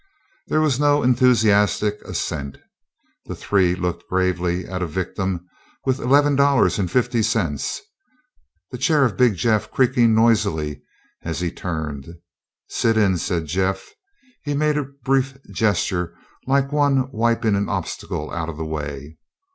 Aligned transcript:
There 0.47 0.61
was 0.61 0.79
no 0.79 1.03
enthusiastic 1.03 2.01
assent. 2.05 2.57
The 3.27 3.35
three 3.35 3.75
looked 3.75 4.09
gravely 4.09 4.65
at 4.65 4.81
a 4.81 4.87
victim 4.87 5.47
with 5.85 5.99
eleven 5.99 6.35
dollars 6.35 6.79
and 6.79 6.89
fifty 6.89 7.21
cents, 7.21 7.79
the 8.71 8.79
chair 8.79 9.05
of 9.05 9.15
Big 9.15 9.35
Jeff 9.35 9.69
creaking 9.69 10.15
noisily 10.15 10.81
as 11.21 11.39
he 11.39 11.51
turned. 11.51 12.15
"Sit 12.67 12.97
in," 12.97 13.19
said 13.19 13.45
Jeff. 13.45 13.91
He 14.43 14.55
made 14.55 14.75
a 14.75 14.85
brief 14.85 15.37
gesture, 15.51 16.15
like 16.47 16.71
one 16.71 17.11
wiping 17.11 17.55
an 17.55 17.69
obstacle 17.69 18.31
out 18.31 18.49
of 18.49 18.57
the 18.57 18.65
way. 18.65 19.19